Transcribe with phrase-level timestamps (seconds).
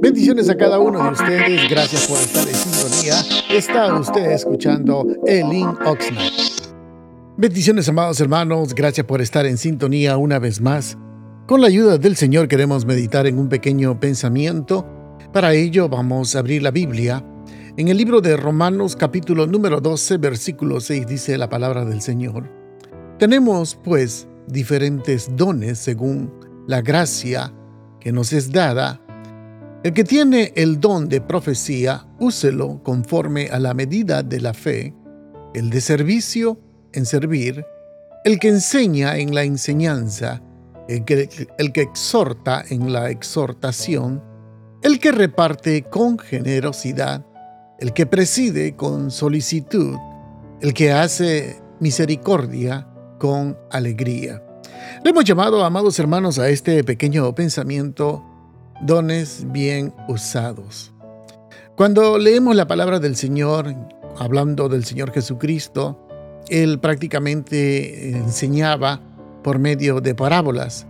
[0.00, 1.70] Bendiciones a cada uno de ustedes.
[1.70, 3.14] Gracias por estar en sintonía.
[3.50, 6.32] Está usted escuchando Elin Oxnard.
[7.36, 8.74] Bendiciones, amados hermanos.
[8.74, 10.98] Gracias por estar en sintonía una vez más.
[11.46, 14.86] Con la ayuda del Señor queremos meditar en un pequeño pensamiento.
[15.32, 17.24] Para ello vamos a abrir la Biblia.
[17.76, 22.50] En el libro de Romanos capítulo número 12, versículo 6 dice la palabra del Señor.
[23.18, 26.32] Tenemos pues diferentes dones según
[26.66, 27.52] la gracia
[28.00, 29.00] que nos es dada
[29.82, 34.94] el que tiene el don de profecía, úselo conforme a la medida de la fe,
[35.54, 36.60] el de servicio
[36.92, 37.64] en servir,
[38.26, 40.42] el que enseña en la enseñanza,
[40.86, 44.22] el que, el que exhorta en la exhortación,
[44.82, 47.24] el que reparte con generosidad,
[47.78, 49.96] el que preside con solicitud,
[50.60, 52.86] el que hace misericordia
[53.18, 54.42] con alegría.
[55.02, 58.22] Le hemos llamado, amados hermanos, a este pequeño pensamiento
[58.82, 60.92] dones bien usados.
[61.76, 63.74] Cuando leemos la palabra del Señor,
[64.18, 66.06] hablando del Señor Jesucristo,
[66.48, 69.00] Él prácticamente enseñaba
[69.42, 70.86] por medio de parábolas.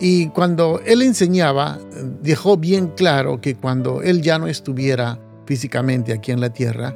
[0.00, 1.78] Y cuando Él enseñaba,
[2.22, 6.94] dejó bien claro que cuando Él ya no estuviera físicamente aquí en la tierra,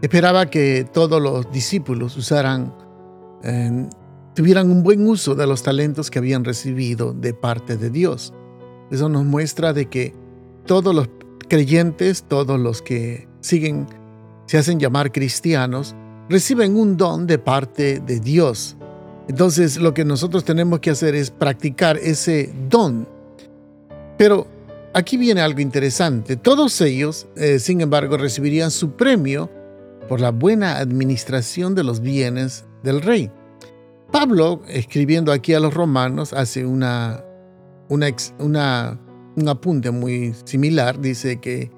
[0.00, 2.74] esperaba que todos los discípulos usaran,
[3.44, 3.88] eh,
[4.34, 8.32] tuvieran un buen uso de los talentos que habían recibido de parte de Dios.
[8.90, 10.14] Eso nos muestra de que
[10.66, 11.08] todos los
[11.48, 13.86] creyentes, todos los que siguen,
[14.46, 15.94] se hacen llamar cristianos,
[16.28, 18.76] reciben un don de parte de Dios.
[19.28, 23.08] Entonces lo que nosotros tenemos que hacer es practicar ese don.
[24.18, 24.46] Pero
[24.94, 26.36] aquí viene algo interesante.
[26.36, 29.50] Todos ellos, eh, sin embargo, recibirían su premio
[30.08, 33.30] por la buena administración de los bienes del rey.
[34.12, 37.24] Pablo, escribiendo aquí a los romanos, hace una
[37.92, 38.98] una,
[39.36, 41.70] un apunte muy similar, dice que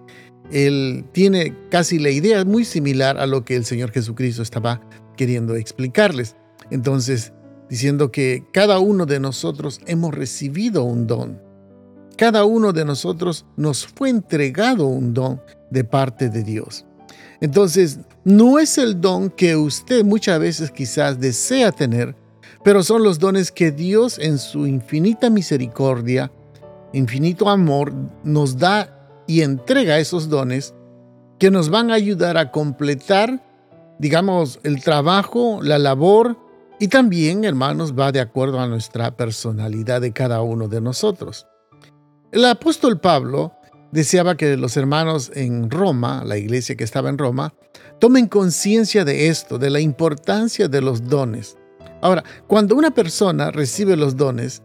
[0.51, 4.81] él tiene casi la idea muy similar a lo que el Señor Jesucristo estaba
[5.17, 6.37] queriendo explicarles.
[6.71, 7.33] Entonces,
[7.69, 11.43] diciendo que cada uno de nosotros hemos recibido un don.
[12.17, 15.41] Cada uno de nosotros nos fue entregado un don
[15.71, 16.87] de parte de Dios.
[17.41, 22.15] Entonces, no es el don que usted muchas veces quizás desea tener,
[22.65, 26.33] pero son los dones que Dios en su infinita misericordia,
[26.95, 27.93] infinito amor,
[28.25, 30.75] nos da y entrega esos dones
[31.39, 33.45] que nos van a ayudar a completar,
[33.99, 36.39] digamos, el trabajo, la labor
[36.81, 41.47] y también, hermanos, va de acuerdo a nuestra personalidad de cada uno de nosotros.
[42.33, 43.53] El apóstol Pablo
[43.93, 47.55] deseaba que los hermanos en Roma, la iglesia que estaba en Roma,
[48.01, 51.59] tomen conciencia de esto, de la importancia de los dones.
[52.01, 54.63] Ahora, cuando una persona recibe los dones,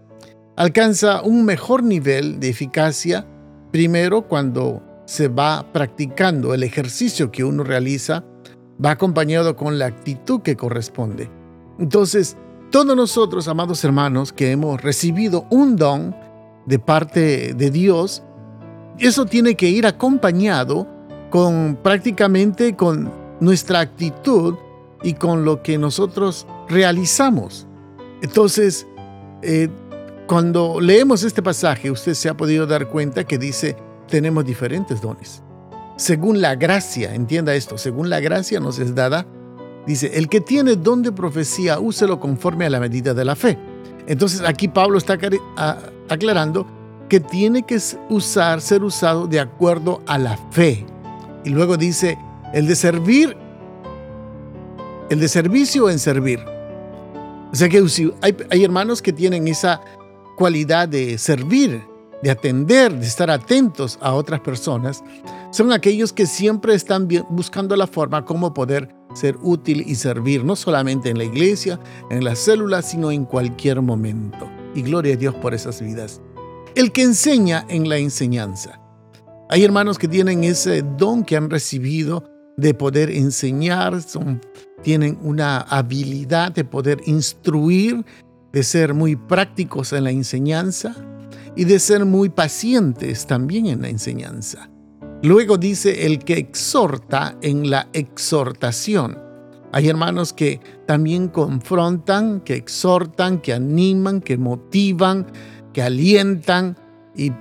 [0.56, 3.26] alcanza un mejor nivel de eficacia,
[3.72, 8.24] primero cuando se va practicando el ejercicio que uno realiza,
[8.84, 11.30] va acompañado con la actitud que corresponde.
[11.80, 12.38] Entonces,
[12.72, 16.16] todos nosotros, amados hermanos, que hemos recibido un don
[16.66, 18.22] de parte de Dios,
[19.00, 20.88] eso tiene que ir acompañado
[21.30, 24.56] con prácticamente con nuestra actitud
[25.04, 27.68] y con lo que nosotros realizamos.
[28.22, 28.86] Entonces,
[29.42, 29.70] eh,
[30.28, 33.76] cuando leemos este pasaje, usted se ha podido dar cuenta que dice,
[34.08, 35.42] tenemos diferentes dones.
[35.98, 39.26] Según la gracia, entienda esto, según la gracia nos es dada,
[39.86, 43.58] dice, el que tiene don de profecía, úselo conforme a la medida de la fe.
[44.08, 45.18] Entonces aquí Pablo está
[46.10, 46.68] aclarando
[47.10, 47.80] que tiene que
[48.10, 50.86] usar, ser usado de acuerdo a la fe.
[51.44, 52.18] Y luego dice,
[52.54, 53.36] el de servir
[55.10, 56.40] el de servicio en servir.
[57.52, 57.84] O sea que
[58.22, 59.82] hay, hay hermanos que tienen esa
[60.38, 61.82] cualidad de servir,
[62.22, 65.04] de atender, de estar atentos a otras personas,
[65.52, 70.56] son aquellos que siempre están buscando la forma como poder ser útil y servir, no
[70.56, 71.80] solamente en la iglesia,
[72.12, 74.50] en las células, sino en cualquier momento.
[74.76, 76.22] Y gloria a Dios por esas vidas.
[76.76, 78.80] El que enseña en la enseñanza.
[79.50, 82.24] Hay hermanos que tienen ese don que han recibido
[82.56, 84.42] de poder enseñar, son
[84.82, 88.06] tienen una habilidad de poder instruir,
[88.52, 90.96] de ser muy prácticos en la enseñanza
[91.56, 94.70] y de ser muy pacientes también en la enseñanza.
[95.22, 99.18] Luego dice el que exhorta en la exhortación.
[99.72, 105.28] Hay hermanos que también confrontan, que exhortan, que animan, que motivan,
[105.74, 106.78] que alientan.
[107.16, 107.34] Y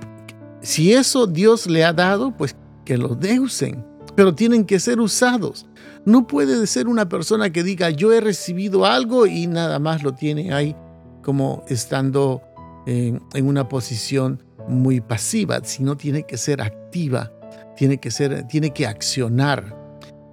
[0.61, 3.85] si eso Dios le ha dado, pues que lo usen.
[4.15, 5.65] Pero tienen que ser usados.
[6.05, 10.13] No puede ser una persona que diga yo he recibido algo y nada más lo
[10.13, 10.75] tiene ahí
[11.21, 12.41] como estando
[12.85, 17.31] en, una posición muy pasiva, sino tiene que ser activa,
[17.75, 19.75] tiene que, ser, tiene que accionar.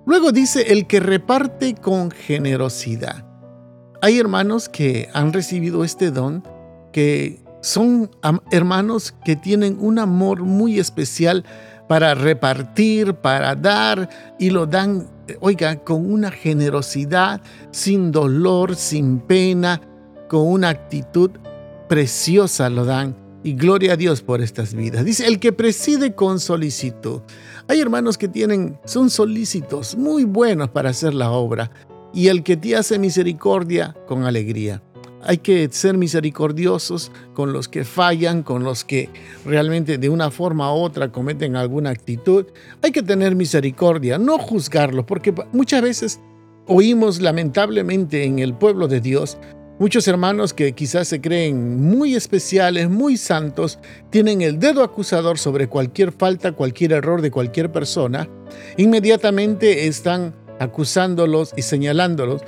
[0.07, 3.25] Luego dice el que reparte con generosidad.
[4.03, 6.45] Hay hermanos que han recibido este don,
[6.93, 8.11] que son
[8.51, 11.45] hermanos que tienen un amor muy especial
[11.89, 14.09] para repartir, para dar,
[14.39, 15.09] y lo dan,
[15.40, 17.40] oiga, con una generosidad,
[17.70, 19.81] sin dolor, sin pena,
[20.28, 21.31] con una actitud
[21.88, 23.17] preciosa lo dan.
[23.43, 25.05] Y gloria a Dios por estas vidas.
[25.05, 27.20] Dice, el que preside con solicitud.
[27.69, 31.70] Hay hermanos que tienen, son solícitos, muy buenos para hacer la obra.
[32.12, 34.82] Y el que te hace misericordia con alegría.
[35.23, 39.11] Hay que ser misericordiosos con los que fallan, con los que
[39.45, 42.47] realmente de una forma u otra cometen alguna actitud.
[42.83, 46.21] Hay que tener misericordia, no juzgarlos, porque muchas veces
[46.67, 49.39] oímos lamentablemente en el pueblo de Dios
[49.79, 53.79] Muchos hermanos que quizás se creen muy especiales, muy santos,
[54.09, 58.27] tienen el dedo acusador sobre cualquier falta, cualquier error de cualquier persona,
[58.79, 62.41] inmediatamente están acusándolos y señalándolos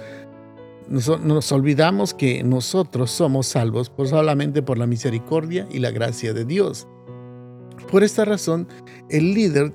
[0.88, 6.44] nos, olvidamos que nosotros somos salvos por solamente por la misericordia y la gracia de
[6.44, 6.88] Dios.
[7.90, 8.68] Por esta razón,
[9.10, 9.72] el líder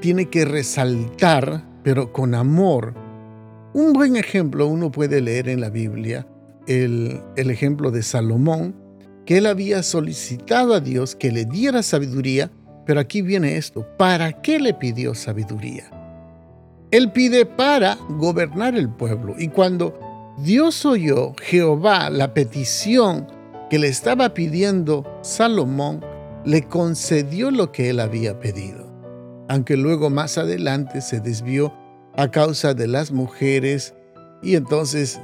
[0.00, 2.94] tiene que resaltar, pero con amor.
[3.74, 6.26] Un buen ejemplo uno puede leer en la Biblia,
[6.66, 8.74] el, el ejemplo de Salomón,
[9.26, 12.50] que él había solicitado a Dios que le diera sabiduría,
[12.86, 15.90] pero aquí viene esto, ¿para qué le pidió sabiduría?
[16.92, 19.98] Él pide para gobernar el pueblo y cuando
[20.38, 23.26] Dios oyó Jehová la petición
[23.70, 26.04] que le estaba pidiendo Salomón,
[26.44, 28.86] le concedió lo que él había pedido,
[29.48, 31.72] aunque luego más adelante se desvió
[32.14, 33.94] a causa de las mujeres
[34.42, 35.18] y entonces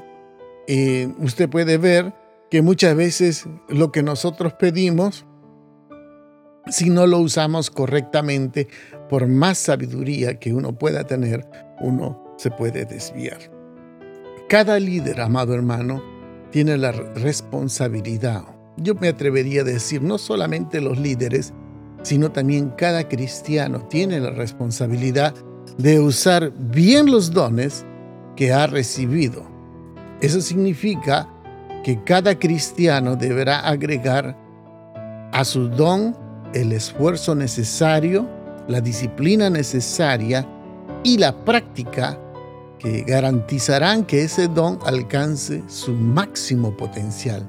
[0.67, 2.15] eh, usted puede ver
[2.51, 5.27] que muchas veces lo que nosotros pedimos,
[6.71, 8.67] si no lo usamos correctamente,
[9.11, 11.47] por más sabiduría que uno pueda tener,
[11.83, 13.52] uno se puede desviar.
[14.53, 16.03] Cada líder, amado hermano,
[16.51, 18.45] tiene la responsabilidad.
[18.77, 21.55] Yo me atrevería a decir, no solamente los líderes,
[22.03, 25.35] sino también cada cristiano tiene la responsabilidad
[25.79, 27.87] de usar bien los dones
[28.37, 29.43] que ha recibido.
[30.21, 31.31] Eso significa
[31.83, 34.37] que cada cristiano deberá agregar
[35.33, 36.15] a su don
[36.53, 38.29] el esfuerzo necesario,
[38.69, 40.47] la disciplina necesaria
[41.05, 42.19] y la práctica
[42.83, 47.47] que garantizarán que ese don alcance su máximo potencial.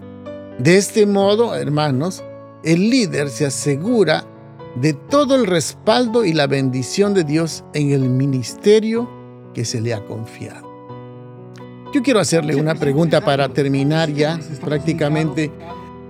[0.59, 2.23] De este modo, hermanos,
[2.63, 4.25] el líder se asegura
[4.75, 9.09] de todo el respaldo y la bendición de Dios en el ministerio
[9.53, 10.71] que se le ha confiado.
[11.93, 15.51] Yo quiero hacerle una pregunta para terminar ya prácticamente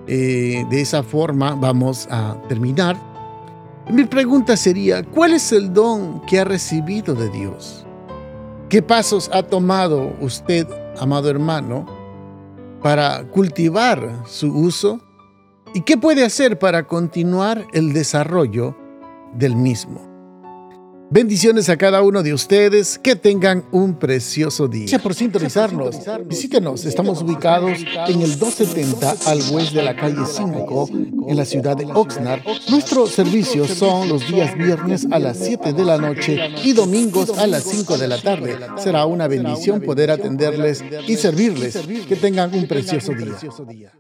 [0.08, 2.98] eh, de esa forma vamos a terminar.
[3.90, 7.83] Mi pregunta sería, ¿cuál es el don que ha recibido de Dios?
[8.74, 10.66] ¿Qué pasos ha tomado usted,
[10.98, 11.86] amado hermano,
[12.82, 15.00] para cultivar su uso?
[15.76, 18.76] ¿Y qué puede hacer para continuar el desarrollo
[19.36, 20.13] del mismo?
[21.14, 22.98] Bendiciones a cada uno de ustedes.
[22.98, 24.86] Que tengan un precioso día.
[24.86, 25.98] Gracias por sintonizarnos.
[26.26, 26.86] Visítenos.
[26.86, 27.78] Estamos ubicados
[28.08, 30.90] en el 270 al oeste de la calle 5
[31.28, 32.42] en la ciudad de Oxnard.
[32.72, 37.46] Nuestros servicios son los días viernes a las 7 de la noche y domingos a
[37.46, 38.58] las 5 de la tarde.
[38.80, 41.78] Será una bendición poder atenderles y servirles.
[42.08, 43.94] Que tengan un precioso día.